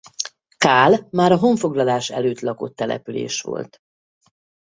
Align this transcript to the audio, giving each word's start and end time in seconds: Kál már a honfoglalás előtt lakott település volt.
Kál 0.57 1.07
már 1.11 1.31
a 1.31 1.37
honfoglalás 1.37 2.09
előtt 2.09 2.39
lakott 2.39 2.75
település 2.75 3.41
volt. 3.41 3.79